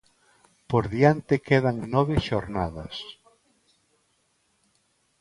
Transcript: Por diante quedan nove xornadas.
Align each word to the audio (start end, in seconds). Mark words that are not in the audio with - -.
Por 0.69 0.83
diante 0.95 1.35
quedan 1.47 1.77
nove 1.93 2.15
xornadas. 2.27 2.95